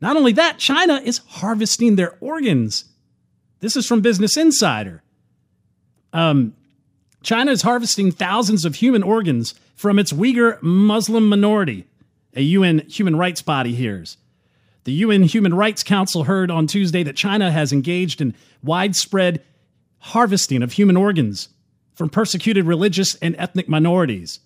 Not 0.00 0.16
only 0.16 0.32
that, 0.32 0.58
China 0.58 1.00
is 1.04 1.18
harvesting 1.26 1.96
their 1.96 2.16
organs. 2.20 2.84
This 3.58 3.76
is 3.76 3.86
from 3.86 4.00
Business 4.00 4.36
Insider. 4.36 5.02
Um, 6.12 6.54
China 7.22 7.50
is 7.50 7.62
harvesting 7.62 8.10
thousands 8.10 8.64
of 8.64 8.76
human 8.76 9.02
organs 9.02 9.54
from 9.74 9.98
its 9.98 10.12
Uyghur 10.12 10.60
Muslim 10.62 11.28
minority, 11.28 11.86
a 12.34 12.42
UN 12.42 12.80
human 12.88 13.16
rights 13.16 13.42
body 13.42 13.74
hears. 13.74 14.16
The 14.84 14.92
UN 14.92 15.24
Human 15.24 15.54
Rights 15.54 15.82
Council 15.82 16.24
heard 16.24 16.50
on 16.50 16.66
Tuesday 16.66 17.02
that 17.02 17.16
China 17.16 17.50
has 17.50 17.72
engaged 17.72 18.20
in 18.20 18.34
widespread 18.62 19.44
harvesting 19.98 20.62
of 20.62 20.72
human 20.72 20.96
organs 20.96 21.50
from 21.92 22.08
persecuted 22.08 22.64
religious 22.64 23.14
and 23.16 23.36
ethnic 23.36 23.68
minorities. 23.68 24.40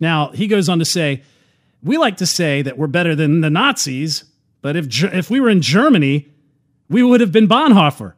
Now, 0.00 0.30
he 0.30 0.46
goes 0.46 0.68
on 0.68 0.78
to 0.78 0.84
say, 0.84 1.22
We 1.82 1.98
like 1.98 2.16
to 2.18 2.26
say 2.26 2.62
that 2.62 2.78
we're 2.78 2.86
better 2.86 3.14
than 3.14 3.42
the 3.42 3.50
Nazis, 3.50 4.24
but 4.62 4.74
if, 4.74 5.02
if 5.04 5.30
we 5.30 5.38
were 5.38 5.50
in 5.50 5.60
Germany, 5.60 6.28
we 6.88 7.02
would 7.02 7.20
have 7.20 7.32
been 7.32 7.46
Bonhoeffer. 7.46 8.14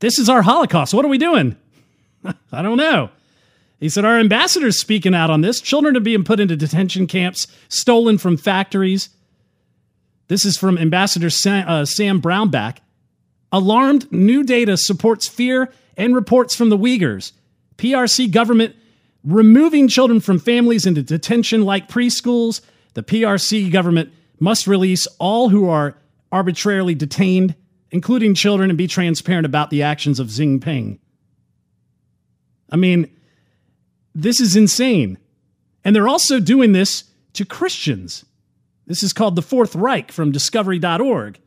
This 0.00 0.18
is 0.18 0.28
our 0.28 0.42
Holocaust. 0.42 0.92
What 0.92 1.04
are 1.04 1.08
we 1.08 1.18
doing? 1.18 1.56
I 2.52 2.62
don't 2.62 2.76
know. 2.76 3.10
He 3.80 3.88
said, 3.88 4.04
Our 4.04 4.18
ambassador's 4.18 4.78
speaking 4.78 5.14
out 5.14 5.30
on 5.30 5.40
this. 5.40 5.60
Children 5.60 5.96
are 5.96 6.00
being 6.00 6.24
put 6.24 6.40
into 6.40 6.56
detention 6.56 7.06
camps, 7.06 7.46
stolen 7.68 8.18
from 8.18 8.36
factories. 8.36 9.10
This 10.28 10.44
is 10.44 10.56
from 10.56 10.78
Ambassador 10.78 11.30
Sam, 11.30 11.68
uh, 11.68 11.84
Sam 11.84 12.22
Brownback. 12.22 12.78
Alarmed, 13.50 14.10
new 14.10 14.44
data 14.44 14.76
supports 14.76 15.28
fear 15.28 15.72
and 15.96 16.14
reports 16.14 16.54
from 16.54 16.70
the 16.70 16.78
Uyghurs. 16.78 17.32
PRC 17.76 18.30
government 18.30 18.76
removing 19.24 19.88
children 19.88 20.20
from 20.20 20.38
families 20.38 20.86
into 20.86 21.02
detention 21.02 21.62
like 21.62 21.88
preschools. 21.88 22.60
The 22.94 23.02
PRC 23.02 23.70
government 23.70 24.12
must 24.38 24.66
release 24.66 25.06
all 25.18 25.48
who 25.48 25.68
are 25.68 25.96
arbitrarily 26.30 26.94
detained, 26.94 27.54
including 27.90 28.34
children, 28.34 28.70
and 28.70 28.78
be 28.78 28.86
transparent 28.86 29.44
about 29.44 29.70
the 29.70 29.82
actions 29.82 30.18
of 30.18 30.30
Xi 30.30 30.46
Jinping. 30.46 30.98
I 32.72 32.76
mean, 32.76 33.08
this 34.14 34.40
is 34.40 34.56
insane. 34.56 35.18
And 35.84 35.94
they're 35.94 36.08
also 36.08 36.40
doing 36.40 36.72
this 36.72 37.04
to 37.34 37.44
Christians. 37.44 38.24
This 38.86 39.02
is 39.02 39.12
called 39.12 39.36
the 39.36 39.42
Fourth 39.42 39.76
Reich 39.76 40.10
from 40.10 40.32
discovery.org. 40.32 41.38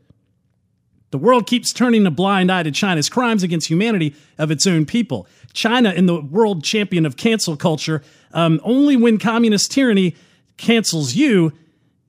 The 1.10 1.18
world 1.18 1.46
keeps 1.46 1.72
turning 1.72 2.06
a 2.06 2.10
blind 2.10 2.50
eye 2.50 2.62
to 2.62 2.70
China's 2.70 3.08
crimes 3.08 3.42
against 3.42 3.68
humanity 3.68 4.14
of 4.38 4.50
its 4.50 4.66
own 4.66 4.86
people. 4.86 5.26
China, 5.52 5.92
in 5.92 6.06
the 6.06 6.20
world 6.20 6.64
champion 6.64 7.06
of 7.06 7.16
cancel 7.16 7.56
culture, 7.56 8.02
um, 8.32 8.60
only 8.64 8.96
when 8.96 9.18
communist 9.18 9.70
tyranny 9.70 10.16
cancels 10.56 11.14
you, 11.14 11.52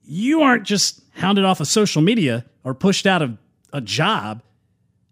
you 0.04 0.42
aren't 0.42 0.64
just 0.64 1.00
hounded 1.14 1.44
off 1.44 1.60
of 1.60 1.68
social 1.68 2.02
media 2.02 2.44
or 2.64 2.74
pushed 2.74 3.06
out 3.06 3.22
of 3.22 3.38
a 3.72 3.80
job. 3.80 4.42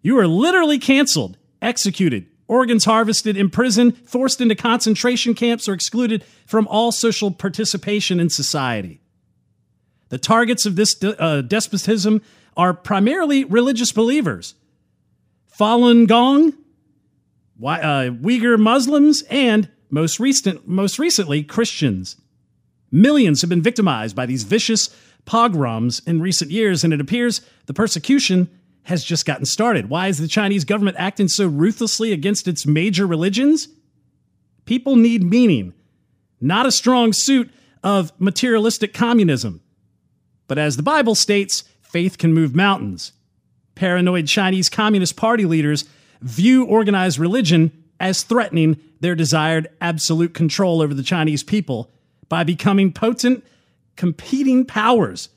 You 0.02 0.18
are 0.18 0.26
literally 0.26 0.78
canceled, 0.78 1.36
executed, 1.62 2.26
organs 2.48 2.84
harvested, 2.84 3.36
imprisoned, 3.36 3.96
forced 3.98 4.40
into 4.40 4.54
concentration 4.54 5.34
camps, 5.34 5.68
or 5.68 5.74
excluded 5.74 6.24
from 6.46 6.66
all 6.68 6.92
social 6.92 7.30
participation 7.30 8.20
in 8.20 8.30
society. 8.30 9.00
The 10.08 10.18
targets 10.18 10.66
of 10.66 10.76
this 10.76 10.94
de- 10.94 11.20
uh, 11.20 11.42
despotism 11.42 12.22
are 12.56 12.72
primarily 12.72 13.44
religious 13.44 13.92
believers 13.92 14.54
Falun 15.58 16.06
Gong, 16.06 16.52
uh, 17.62 18.10
Uyghur 18.22 18.58
Muslims, 18.58 19.22
and 19.30 19.70
most, 19.90 20.20
recent, 20.20 20.68
most 20.68 20.98
recently, 20.98 21.42
Christians. 21.42 22.16
Millions 22.92 23.40
have 23.40 23.50
been 23.50 23.62
victimized 23.62 24.14
by 24.14 24.26
these 24.26 24.44
vicious 24.44 24.94
pogroms 25.24 26.00
in 26.06 26.20
recent 26.20 26.50
years, 26.50 26.84
and 26.84 26.92
it 26.92 27.00
appears 27.00 27.40
the 27.66 27.74
persecution 27.74 28.48
has 28.86 29.04
just 29.04 29.26
gotten 29.26 29.44
started. 29.44 29.88
Why 29.88 30.06
is 30.06 30.18
the 30.18 30.28
Chinese 30.28 30.64
government 30.64 30.96
acting 30.96 31.26
so 31.26 31.48
ruthlessly 31.48 32.12
against 32.12 32.46
its 32.46 32.66
major 32.66 33.04
religions? 33.04 33.66
People 34.64 34.94
need 34.94 35.24
meaning, 35.24 35.74
not 36.40 36.66
a 36.66 36.72
strong 36.72 37.12
suit 37.12 37.50
of 37.82 38.12
materialistic 38.20 38.94
communism. 38.94 39.60
But 40.46 40.58
as 40.58 40.76
the 40.76 40.84
Bible 40.84 41.16
states, 41.16 41.64
faith 41.82 42.16
can 42.16 42.32
move 42.32 42.54
mountains. 42.54 43.12
Paranoid 43.74 44.28
Chinese 44.28 44.68
Communist 44.68 45.16
Party 45.16 45.46
leaders 45.46 45.84
view 46.20 46.64
organized 46.64 47.18
religion 47.18 47.72
as 47.98 48.22
threatening 48.22 48.78
their 49.00 49.16
desired 49.16 49.68
absolute 49.80 50.32
control 50.32 50.80
over 50.80 50.94
the 50.94 51.02
Chinese 51.02 51.42
people 51.42 51.90
by 52.28 52.44
becoming 52.44 52.92
potent 52.92 53.44
competing 53.96 54.64
powers, 54.64 55.28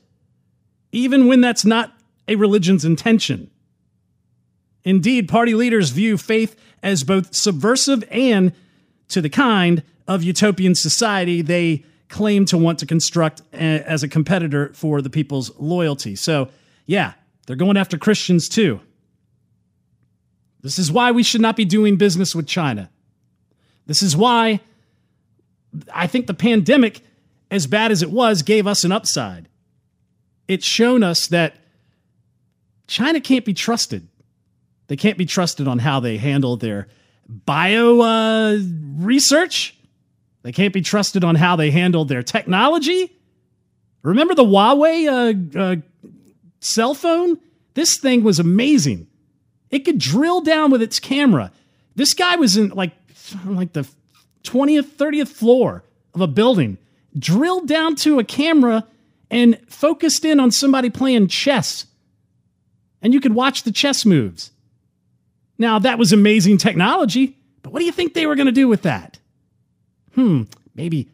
even 0.92 1.26
when 1.26 1.40
that's 1.40 1.64
not 1.64 1.92
a 2.30 2.36
religion's 2.36 2.84
intention. 2.84 3.50
Indeed, 4.84 5.28
party 5.28 5.52
leaders 5.52 5.90
view 5.90 6.16
faith 6.16 6.56
as 6.82 7.04
both 7.04 7.34
subversive 7.34 8.04
and 8.10 8.52
to 9.08 9.20
the 9.20 9.28
kind 9.28 9.82
of 10.08 10.22
utopian 10.22 10.74
society 10.74 11.42
they 11.42 11.84
claim 12.08 12.44
to 12.46 12.56
want 12.56 12.78
to 12.78 12.86
construct 12.86 13.42
eh, 13.52 13.82
as 13.84 14.02
a 14.02 14.08
competitor 14.08 14.72
for 14.74 15.02
the 15.02 15.10
people's 15.10 15.50
loyalty. 15.58 16.16
So, 16.16 16.48
yeah, 16.86 17.12
they're 17.46 17.56
going 17.56 17.76
after 17.76 17.98
Christians 17.98 18.48
too. 18.48 18.80
This 20.62 20.78
is 20.78 20.90
why 20.90 21.10
we 21.10 21.22
should 21.22 21.40
not 21.40 21.56
be 21.56 21.64
doing 21.64 21.96
business 21.96 22.34
with 22.34 22.46
China. 22.46 22.90
This 23.86 24.02
is 24.02 24.16
why 24.16 24.60
I 25.92 26.06
think 26.06 26.26
the 26.26 26.34
pandemic, 26.34 27.00
as 27.50 27.66
bad 27.66 27.90
as 27.90 28.02
it 28.02 28.10
was, 28.10 28.42
gave 28.42 28.66
us 28.66 28.84
an 28.84 28.92
upside. 28.92 29.48
It's 30.48 30.66
shown 30.66 31.02
us 31.02 31.26
that 31.28 31.59
China 32.90 33.20
can't 33.20 33.44
be 33.44 33.54
trusted. 33.54 34.08
They 34.88 34.96
can't 34.96 35.16
be 35.16 35.24
trusted 35.24 35.68
on 35.68 35.78
how 35.78 36.00
they 36.00 36.16
handle 36.16 36.56
their 36.56 36.88
bio 37.28 38.00
uh, 38.00 38.58
research. 38.96 39.76
They 40.42 40.50
can't 40.50 40.74
be 40.74 40.82
trusted 40.82 41.22
on 41.22 41.36
how 41.36 41.54
they 41.54 41.70
handle 41.70 42.04
their 42.04 42.24
technology. 42.24 43.16
Remember 44.02 44.34
the 44.34 44.44
Huawei 44.44 45.06
uh, 45.54 45.58
uh, 45.58 45.76
cell 46.58 46.94
phone? 46.94 47.38
This 47.74 47.96
thing 47.96 48.24
was 48.24 48.40
amazing. 48.40 49.06
It 49.70 49.84
could 49.84 49.98
drill 49.98 50.40
down 50.40 50.72
with 50.72 50.82
its 50.82 50.98
camera. 50.98 51.52
This 51.94 52.12
guy 52.12 52.34
was 52.34 52.56
in 52.56 52.70
like 52.70 52.90
like 53.46 53.72
the 53.72 53.88
20th, 54.42 54.96
30th 54.96 55.28
floor 55.28 55.84
of 56.12 56.22
a 56.22 56.26
building, 56.26 56.76
drilled 57.16 57.68
down 57.68 57.94
to 57.94 58.18
a 58.18 58.24
camera 58.24 58.84
and 59.30 59.60
focused 59.68 60.24
in 60.24 60.40
on 60.40 60.50
somebody 60.50 60.90
playing 60.90 61.28
chess. 61.28 61.86
And 63.02 63.14
you 63.14 63.20
could 63.20 63.34
watch 63.34 63.62
the 63.62 63.72
chess 63.72 64.04
moves. 64.04 64.50
Now, 65.58 65.78
that 65.78 65.98
was 65.98 66.12
amazing 66.12 66.58
technology, 66.58 67.36
but 67.62 67.72
what 67.72 67.80
do 67.80 67.84
you 67.84 67.92
think 67.92 68.14
they 68.14 68.26
were 68.26 68.34
going 68.34 68.46
to 68.46 68.52
do 68.52 68.68
with 68.68 68.82
that? 68.82 69.18
Hmm, 70.14 70.44
maybe 70.74 71.08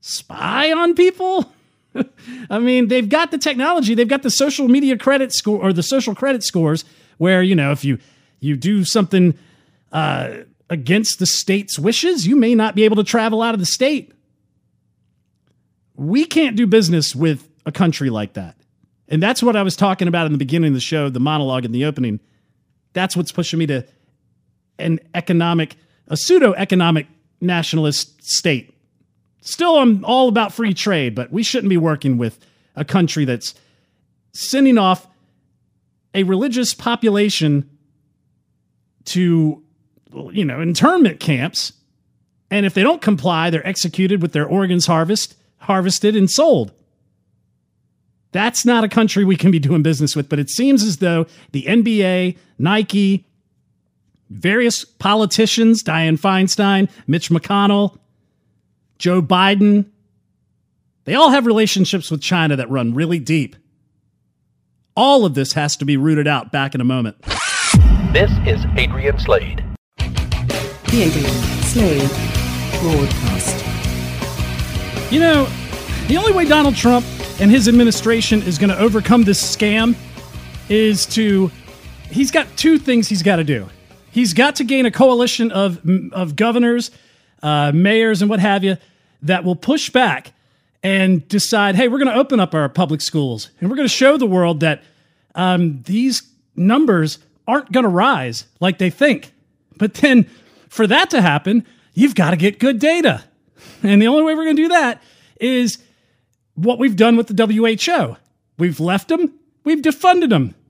spy 0.00 0.72
on 0.72 0.94
people? 0.94 1.52
I 2.50 2.58
mean, 2.58 2.88
they've 2.88 3.08
got 3.08 3.30
the 3.30 3.38
technology, 3.38 3.94
they've 3.94 4.08
got 4.08 4.22
the 4.22 4.30
social 4.30 4.68
media 4.68 4.96
credit 4.96 5.32
score 5.32 5.60
or 5.60 5.72
the 5.72 5.82
social 5.82 6.14
credit 6.14 6.42
scores 6.42 6.84
where, 7.18 7.42
you 7.42 7.54
know, 7.54 7.72
if 7.72 7.84
you 7.84 7.98
you 8.40 8.56
do 8.56 8.84
something 8.84 9.36
uh, 9.92 10.38
against 10.70 11.18
the 11.18 11.26
state's 11.26 11.78
wishes, 11.78 12.26
you 12.26 12.36
may 12.36 12.54
not 12.54 12.74
be 12.74 12.84
able 12.84 12.96
to 12.96 13.04
travel 13.04 13.42
out 13.42 13.54
of 13.54 13.60
the 13.60 13.66
state. 13.66 14.12
We 15.94 16.24
can't 16.24 16.56
do 16.56 16.66
business 16.66 17.14
with 17.14 17.46
a 17.66 17.72
country 17.72 18.08
like 18.08 18.32
that. 18.34 18.56
And 19.10 19.20
that's 19.20 19.42
what 19.42 19.56
I 19.56 19.62
was 19.62 19.74
talking 19.74 20.08
about 20.08 20.26
in 20.26 20.32
the 20.32 20.38
beginning 20.38 20.68
of 20.68 20.74
the 20.74 20.80
show, 20.80 21.10
the 21.10 21.20
monologue 21.20 21.64
in 21.64 21.72
the 21.72 21.84
opening. 21.84 22.20
That's 22.92 23.16
what's 23.16 23.32
pushing 23.32 23.58
me 23.58 23.66
to 23.66 23.84
an 24.78 25.00
economic, 25.14 25.76
a 26.08 26.16
pseudo 26.16 26.54
economic 26.54 27.08
nationalist 27.40 28.22
state. 28.22 28.72
Still, 29.40 29.78
I'm 29.78 30.04
all 30.04 30.28
about 30.28 30.52
free 30.52 30.74
trade, 30.74 31.14
but 31.14 31.32
we 31.32 31.42
shouldn't 31.42 31.70
be 31.70 31.76
working 31.76 32.18
with 32.18 32.38
a 32.76 32.84
country 32.84 33.24
that's 33.24 33.54
sending 34.32 34.78
off 34.78 35.08
a 36.14 36.22
religious 36.22 36.72
population 36.72 37.68
to, 39.06 39.62
you 40.30 40.44
know, 40.44 40.60
internment 40.60 41.18
camps. 41.18 41.72
And 42.50 42.64
if 42.64 42.74
they 42.74 42.82
don't 42.82 43.02
comply, 43.02 43.50
they're 43.50 43.66
executed 43.66 44.22
with 44.22 44.32
their 44.32 44.46
organs 44.46 44.86
harvest, 44.86 45.36
harvested 45.58 46.14
and 46.14 46.30
sold. 46.30 46.72
That's 48.32 48.64
not 48.64 48.84
a 48.84 48.88
country 48.88 49.24
we 49.24 49.36
can 49.36 49.50
be 49.50 49.58
doing 49.58 49.82
business 49.82 50.14
with, 50.14 50.28
but 50.28 50.38
it 50.38 50.50
seems 50.50 50.84
as 50.84 50.98
though 50.98 51.26
the 51.52 51.64
NBA, 51.64 52.36
Nike, 52.58 53.26
various 54.28 54.84
politicians, 54.84 55.82
Dianne 55.82 56.18
Feinstein, 56.18 56.88
Mitch 57.06 57.30
McConnell, 57.30 57.98
Joe 58.98 59.20
Biden, 59.20 59.86
they 61.04 61.14
all 61.14 61.30
have 61.30 61.46
relationships 61.46 62.10
with 62.10 62.20
China 62.22 62.54
that 62.56 62.70
run 62.70 62.94
really 62.94 63.18
deep. 63.18 63.56
All 64.96 65.24
of 65.24 65.34
this 65.34 65.54
has 65.54 65.76
to 65.78 65.84
be 65.84 65.96
rooted 65.96 66.28
out 66.28 66.52
back 66.52 66.74
in 66.74 66.80
a 66.80 66.84
moment. 66.84 67.16
This 68.12 68.30
is 68.46 68.64
Adrian 68.76 69.18
Slade. 69.18 69.64
The 69.96 71.02
Adrian 71.02 71.30
Slade 71.62 72.10
Broadcast. 72.80 73.64
You 75.12 75.20
know, 75.20 75.48
the 76.06 76.16
only 76.16 76.32
way 76.32 76.44
Donald 76.44 76.76
Trump 76.76 77.04
and 77.40 77.50
his 77.50 77.68
administration 77.68 78.42
is 78.42 78.58
going 78.58 78.68
to 78.68 78.78
overcome 78.78 79.24
this 79.24 79.56
scam 79.56 79.96
is 80.68 81.06
to 81.06 81.50
he's 82.10 82.30
got 82.30 82.46
two 82.56 82.78
things 82.78 83.08
he's 83.08 83.22
got 83.22 83.36
to 83.36 83.44
do. 83.44 83.66
He's 84.10 84.34
got 84.34 84.56
to 84.56 84.64
gain 84.64 84.84
a 84.84 84.90
coalition 84.90 85.50
of 85.50 85.80
of 86.12 86.36
governors, 86.36 86.90
uh, 87.42 87.72
mayors, 87.74 88.20
and 88.20 88.28
what 88.28 88.40
have 88.40 88.62
you 88.62 88.76
that 89.22 89.44
will 89.44 89.56
push 89.56 89.88
back 89.88 90.32
and 90.82 91.26
decide, 91.28 91.76
hey, 91.76 91.88
we're 91.88 91.98
going 91.98 92.12
to 92.12 92.18
open 92.18 92.40
up 92.40 92.54
our 92.54 92.68
public 92.68 93.00
schools 93.00 93.50
and 93.60 93.70
we're 93.70 93.76
going 93.76 93.88
to 93.88 93.94
show 93.94 94.16
the 94.16 94.26
world 94.26 94.60
that 94.60 94.82
um, 95.34 95.82
these 95.82 96.22
numbers 96.56 97.18
aren't 97.48 97.72
going 97.72 97.84
to 97.84 97.90
rise 97.90 98.44
like 98.60 98.78
they 98.78 98.90
think. 98.90 99.32
But 99.76 99.94
then 99.94 100.24
for 100.68 100.86
that 100.86 101.10
to 101.10 101.22
happen, 101.22 101.66
you've 101.94 102.14
got 102.14 102.30
to 102.30 102.36
get 102.36 102.58
good 102.58 102.78
data. 102.78 103.24
And 103.82 104.00
the 104.00 104.08
only 104.08 104.22
way 104.24 104.34
we're 104.34 104.44
going 104.44 104.56
to 104.56 104.62
do 104.62 104.68
that 104.68 105.02
is 105.40 105.78
what 106.54 106.78
we've 106.78 106.96
done 106.96 107.16
with 107.16 107.28
the 107.28 107.46
WHO. 107.46 108.16
We've 108.58 108.80
left 108.80 109.08
them, 109.08 109.34
we've 109.64 109.82
defunded 109.82 110.30
them. 110.30 110.54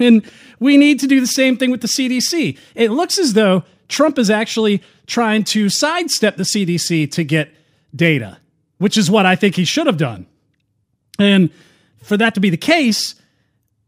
And 0.00 0.28
we 0.58 0.76
need 0.76 0.98
to 1.00 1.06
do 1.06 1.20
the 1.20 1.26
same 1.26 1.56
thing 1.56 1.70
with 1.70 1.80
the 1.80 1.86
CDC. 1.86 2.58
It 2.74 2.90
looks 2.90 3.16
as 3.16 3.34
though 3.34 3.62
Trump 3.86 4.18
is 4.18 4.28
actually 4.28 4.82
trying 5.06 5.44
to 5.44 5.68
sidestep 5.68 6.36
the 6.36 6.42
CDC 6.42 7.12
to 7.12 7.22
get 7.22 7.50
data, 7.94 8.38
which 8.78 8.98
is 8.98 9.08
what 9.08 9.24
I 9.24 9.36
think 9.36 9.54
he 9.54 9.64
should 9.64 9.86
have 9.86 9.96
done. 9.96 10.26
And 11.18 11.50
for 12.02 12.16
that 12.16 12.34
to 12.34 12.40
be 12.40 12.50
the 12.50 12.56
case, 12.56 13.14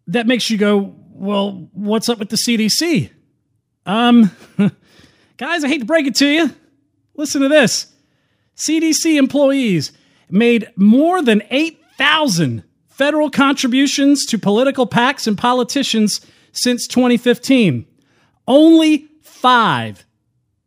that 0.06 0.28
makes 0.28 0.48
you 0.48 0.58
go, 0.58 0.94
well, 1.10 1.68
what's 1.72 2.08
up 2.08 2.18
with 2.18 2.28
the 2.28 2.36
CDC? 2.36 3.10
Um, 3.84 4.30
guys, 5.36 5.64
I 5.64 5.68
hate 5.68 5.78
to 5.78 5.86
break 5.86 6.06
it 6.06 6.14
to 6.16 6.26
you. 6.26 6.54
Listen 7.16 7.42
to 7.42 7.48
this 7.48 7.92
CDC 8.56 9.18
employees 9.18 9.92
made 10.30 10.70
more 10.76 11.22
than 11.22 11.42
8,000 11.50 12.64
federal 12.88 13.30
contributions 13.30 14.24
to 14.26 14.38
political 14.38 14.86
PACs 14.86 15.26
and 15.26 15.36
politicians 15.36 16.20
since 16.52 16.86
2015. 16.86 17.86
Only 18.48 19.08
five 19.22 20.06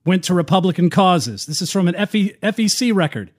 went 0.05 0.23
to 0.25 0.33
Republican 0.33 0.89
causes. 0.89 1.45
This 1.45 1.61
is 1.61 1.71
from 1.71 1.87
an 1.87 1.95
FEC 1.95 2.93
record. 2.93 3.31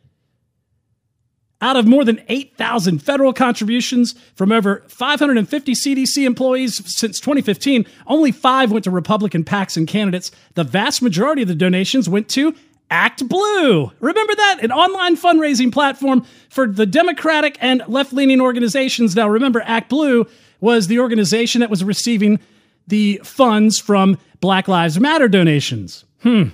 Out 1.62 1.76
of 1.76 1.86
more 1.86 2.04
than 2.04 2.22
8,000 2.28 3.00
federal 3.00 3.34
contributions 3.34 4.14
from 4.34 4.50
over 4.50 4.82
550 4.88 5.74
CDC 5.74 6.24
employees 6.24 6.82
since 6.86 7.20
2015, 7.20 7.84
only 8.06 8.32
five 8.32 8.72
went 8.72 8.84
to 8.84 8.90
Republican 8.90 9.44
PACs 9.44 9.76
and 9.76 9.86
candidates. 9.86 10.30
The 10.54 10.64
vast 10.64 11.02
majority 11.02 11.42
of 11.42 11.48
the 11.48 11.54
donations 11.54 12.08
went 12.08 12.30
to 12.30 12.54
Act 12.90 13.28
Blue. 13.28 13.92
Remember 14.00 14.34
that? 14.34 14.58
An 14.62 14.72
online 14.72 15.16
fundraising 15.16 15.72
platform 15.72 16.26
for 16.48 16.66
the 16.66 16.86
Democratic 16.86 17.56
and 17.60 17.82
left 17.86 18.12
leaning 18.12 18.40
organizations. 18.40 19.14
Now, 19.14 19.28
remember, 19.28 19.62
Act 19.64 19.88
Blue 19.88 20.26
was 20.60 20.88
the 20.88 20.98
organization 20.98 21.60
that 21.60 21.70
was 21.70 21.84
receiving 21.84 22.40
the 22.86 23.20
funds 23.22 23.78
from 23.78 24.18
Black 24.40 24.68
Lives 24.68 24.98
Matter 24.98 25.28
donations. 25.28 26.04
Hmm. 26.22 26.48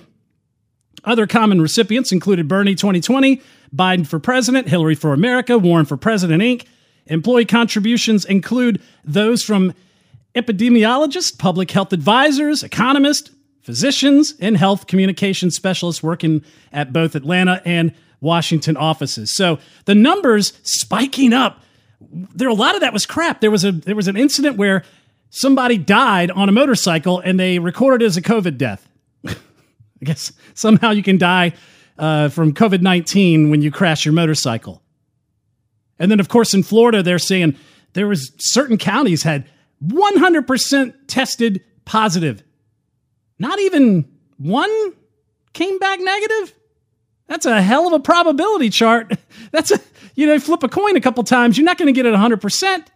Other 1.04 1.26
common 1.26 1.60
recipients 1.60 2.12
included 2.12 2.48
Bernie 2.48 2.74
2020, 2.74 3.40
Biden 3.74 4.06
for 4.06 4.18
President, 4.18 4.68
Hillary 4.68 4.94
for 4.94 5.12
America, 5.12 5.56
Warren 5.56 5.86
for 5.86 5.96
President 5.96 6.42
Inc. 6.42 6.66
Employee 7.06 7.44
contributions 7.44 8.24
include 8.24 8.82
those 9.04 9.42
from 9.42 9.72
epidemiologists, 10.34 11.36
public 11.36 11.70
health 11.70 11.92
advisors, 11.92 12.62
economists, 12.62 13.30
physicians, 13.66 14.32
and 14.40 14.56
health 14.56 14.86
communication 14.86 15.50
specialists 15.50 16.00
working 16.00 16.44
at 16.72 16.92
both 16.92 17.16
Atlanta 17.16 17.60
and 17.64 17.92
Washington 18.20 18.76
offices. 18.76 19.34
So 19.34 19.58
the 19.84 19.94
numbers 19.94 20.52
spiking 20.62 21.32
up. 21.32 21.60
There 22.00 22.48
a 22.48 22.54
lot 22.54 22.76
of 22.76 22.80
that 22.82 22.92
was 22.92 23.06
crap. 23.06 23.40
There 23.40 23.50
was 23.50 23.64
a 23.64 23.72
there 23.72 23.96
was 23.96 24.06
an 24.06 24.16
incident 24.16 24.56
where 24.56 24.84
somebody 25.30 25.78
died 25.78 26.30
on 26.30 26.48
a 26.48 26.52
motorcycle 26.52 27.18
and 27.18 27.40
they 27.40 27.58
recorded 27.58 28.04
it 28.04 28.06
as 28.06 28.16
a 28.16 28.22
COVID 28.22 28.56
death. 28.56 28.88
I 29.26 29.34
guess 30.02 30.32
somehow 30.54 30.92
you 30.92 31.02
can 31.02 31.18
die 31.18 31.52
uh, 31.98 32.28
from 32.28 32.54
COVID 32.54 32.82
19 32.82 33.50
when 33.50 33.62
you 33.62 33.72
crash 33.72 34.04
your 34.04 34.14
motorcycle. 34.14 34.80
And 35.98 36.10
then, 36.10 36.20
of 36.20 36.28
course, 36.28 36.54
in 36.54 36.62
Florida, 36.62 37.02
they're 37.02 37.18
saying 37.18 37.56
there 37.94 38.06
was 38.06 38.30
certain 38.38 38.76
counties 38.78 39.24
had 39.24 39.48
100% 39.84 40.94
tested 41.08 41.64
positive. 41.84 42.42
Not 43.38 43.58
even 43.60 44.08
one 44.38 44.92
came 45.52 45.78
back 45.78 46.00
negative. 46.00 46.54
That's 47.26 47.46
a 47.46 47.60
hell 47.60 47.86
of 47.88 47.92
a 47.92 48.00
probability 48.00 48.70
chart. 48.70 49.18
That's 49.50 49.70
a, 49.70 49.80
you 50.14 50.26
know, 50.26 50.38
flip 50.38 50.62
a 50.62 50.68
coin 50.68 50.96
a 50.96 51.00
couple 51.00 51.24
times, 51.24 51.58
you're 51.58 51.64
not 51.64 51.78
going 51.78 51.86
to 51.86 51.92
get 51.92 52.06
it 52.06 52.14
100%. 52.14 52.86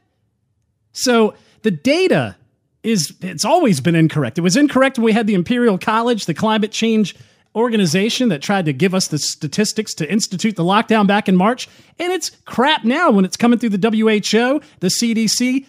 So 0.93 1.35
the 1.63 1.71
data 1.71 2.37
is, 2.83 3.15
it's 3.21 3.45
always 3.45 3.81
been 3.81 3.95
incorrect. 3.95 4.39
It 4.39 4.43
was 4.43 4.57
incorrect 4.57 4.99
when 4.99 5.05
we 5.05 5.13
had 5.13 5.27
the 5.27 5.35
Imperial 5.35 5.79
College, 5.79 6.27
the 6.27 6.35
climate 6.35 6.73
change 6.73 7.15
organization 7.55 8.29
that 8.29 8.41
tried 8.43 8.65
to 8.65 8.73
give 8.73 8.95
us 8.95 9.09
the 9.09 9.19
statistics 9.19 9.93
to 9.95 10.11
institute 10.11 10.57
the 10.57 10.65
lockdown 10.65 11.07
back 11.07 11.29
in 11.29 11.37
March. 11.37 11.69
And 11.99 12.13
it's 12.13 12.31
crap 12.45 12.85
now 12.85 13.11
when 13.11 13.25
it's 13.25 13.37
coming 13.37 13.59
through 13.59 13.71
the 13.71 13.91
WHO, 13.91 14.61
the 14.81 14.89
CDC. 14.89 15.67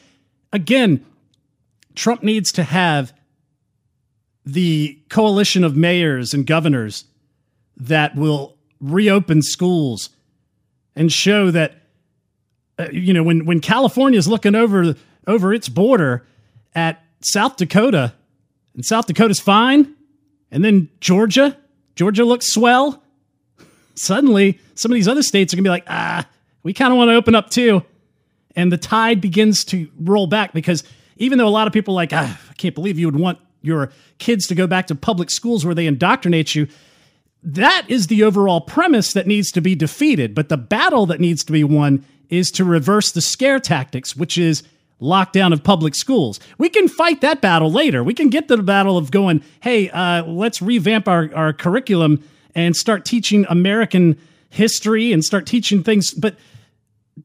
Again, 0.53 1.05
Trump 1.95 2.23
needs 2.23 2.51
to 2.53 2.63
have 2.63 3.13
the 4.45 4.99
coalition 5.09 5.63
of 5.63 5.75
mayors 5.75 6.33
and 6.33 6.45
governors 6.45 7.05
that 7.77 8.15
will 8.15 8.57
reopen 8.79 9.41
schools 9.41 10.09
and 10.95 11.11
show 11.11 11.51
that 11.51 11.83
uh, 12.79 12.87
you 12.91 13.13
know 13.13 13.23
when 13.23 13.45
when 13.45 13.59
California 13.59 14.17
is 14.17 14.27
looking 14.27 14.55
over 14.55 14.95
over 15.27 15.53
its 15.53 15.69
border 15.69 16.25
at 16.73 17.03
South 17.21 17.57
Dakota 17.57 18.13
and 18.73 18.85
South 18.85 19.05
Dakota's 19.05 19.39
fine 19.39 19.93
and 20.49 20.65
then 20.65 20.89
Georgia 20.99 21.57
Georgia 21.95 22.25
looks 22.25 22.51
swell. 22.51 23.03
Suddenly, 23.95 24.59
some 24.73 24.91
of 24.91 24.95
these 24.95 25.07
other 25.07 25.21
states 25.21 25.53
are 25.53 25.57
going 25.57 25.63
to 25.63 25.67
be 25.67 25.71
like, 25.71 25.85
ah, 25.87 26.25
we 26.63 26.73
kind 26.73 26.91
of 26.91 26.97
want 26.97 27.09
to 27.09 27.15
open 27.15 27.35
up 27.35 27.49
too. 27.49 27.83
And 28.55 28.71
the 28.71 28.77
tide 28.77 29.21
begins 29.21 29.63
to 29.65 29.89
roll 29.99 30.27
back 30.27 30.53
because 30.53 30.83
even 31.17 31.37
though 31.37 31.47
a 31.47 31.49
lot 31.49 31.67
of 31.67 31.73
people 31.73 31.93
are 31.93 31.95
like, 31.95 32.13
ah, 32.13 32.39
I 32.49 32.53
can't 32.53 32.73
believe 32.73 32.97
you 32.97 33.07
would 33.07 33.19
want 33.19 33.37
your 33.61 33.91
kids 34.17 34.47
to 34.47 34.55
go 34.55 34.67
back 34.67 34.87
to 34.87 34.95
public 34.95 35.29
schools 35.29 35.65
where 35.65 35.75
they 35.75 35.87
indoctrinate 35.87 36.55
you, 36.55 36.67
that 37.43 37.85
is 37.87 38.07
the 38.07 38.23
overall 38.23 38.61
premise 38.61 39.13
that 39.13 39.27
needs 39.27 39.51
to 39.51 39.61
be 39.61 39.75
defeated. 39.75 40.35
But 40.35 40.49
the 40.49 40.57
battle 40.57 41.05
that 41.07 41.19
needs 41.19 41.43
to 41.45 41.51
be 41.51 41.63
won 41.63 42.05
is 42.29 42.51
to 42.51 42.63
reverse 42.63 43.11
the 43.11 43.21
scare 43.21 43.59
tactics, 43.59 44.15
which 44.15 44.37
is 44.37 44.63
lockdown 45.01 45.51
of 45.51 45.63
public 45.63 45.95
schools. 45.95 46.39
We 46.59 46.69
can 46.69 46.87
fight 46.87 47.21
that 47.21 47.41
battle 47.41 47.71
later. 47.71 48.03
We 48.03 48.13
can 48.13 48.29
get 48.29 48.47
to 48.47 48.55
the 48.55 48.63
battle 48.63 48.97
of 48.97 49.09
going, 49.09 49.43
hey, 49.61 49.89
uh, 49.89 50.23
let's 50.25 50.61
revamp 50.61 51.07
our, 51.07 51.29
our 51.33 51.53
curriculum 51.53 52.23
and 52.53 52.75
start 52.75 53.05
teaching 53.05 53.45
American 53.49 54.17
history 54.49 55.11
and 55.11 55.25
start 55.25 55.47
teaching 55.47 55.83
things. 55.83 56.13
But 56.13 56.35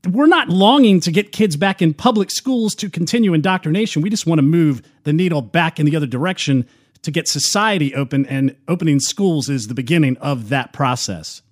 we're 0.06 0.26
not 0.26 0.48
longing 0.48 1.00
to 1.00 1.10
get 1.10 1.32
kids 1.32 1.56
back 1.56 1.82
in 1.82 1.94
public 1.94 2.30
schools 2.30 2.74
to 2.76 2.88
continue 2.90 3.34
indoctrination. 3.34 4.02
We 4.02 4.10
just 4.10 4.26
want 4.26 4.38
to 4.38 4.42
move 4.42 4.82
the 5.04 5.12
needle 5.12 5.42
back 5.42 5.78
in 5.78 5.86
the 5.86 5.96
other 5.96 6.06
direction 6.06 6.66
to 7.02 7.10
get 7.10 7.28
society 7.28 7.94
open, 7.94 8.26
and 8.26 8.56
opening 8.68 9.00
schools 9.00 9.48
is 9.48 9.68
the 9.68 9.74
beginning 9.74 10.16
of 10.18 10.48
that 10.48 10.72
process. 10.72 11.42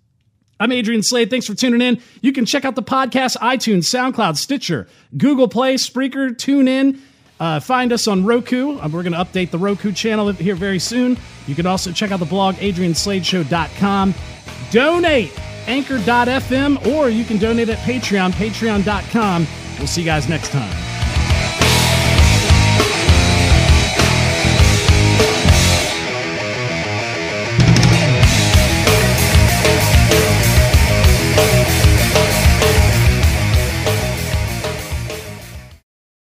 I'm 0.60 0.72
Adrian 0.72 1.02
Slade. 1.02 1.30
Thanks 1.30 1.46
for 1.46 1.54
tuning 1.54 1.80
in. 1.80 2.00
You 2.22 2.32
can 2.32 2.44
check 2.44 2.64
out 2.64 2.74
the 2.74 2.82
podcast, 2.82 3.36
iTunes, 3.38 3.84
SoundCloud, 3.84 4.36
Stitcher, 4.36 4.88
Google 5.16 5.48
Play, 5.48 5.74
Spreaker, 5.74 6.36
tune 6.36 6.68
in. 6.68 7.02
Uh, 7.40 7.58
find 7.60 7.92
us 7.92 8.06
on 8.06 8.24
Roku. 8.24 8.78
Uh, 8.78 8.88
we're 8.88 9.02
going 9.02 9.12
to 9.12 9.18
update 9.18 9.50
the 9.50 9.58
Roku 9.58 9.92
channel 9.92 10.30
here 10.32 10.54
very 10.54 10.78
soon. 10.78 11.18
You 11.46 11.54
can 11.54 11.66
also 11.66 11.92
check 11.92 12.12
out 12.12 12.20
the 12.20 12.26
blog, 12.26 12.54
adriansladeshow.com. 12.56 14.14
Donate, 14.70 15.32
anchor.fm, 15.66 16.86
or 16.86 17.08
you 17.08 17.24
can 17.24 17.38
donate 17.38 17.68
at 17.68 17.78
Patreon, 17.78 18.32
patreon.com. 18.32 19.46
We'll 19.78 19.86
see 19.86 20.02
you 20.02 20.06
guys 20.06 20.28
next 20.28 20.50
time. 20.50 20.93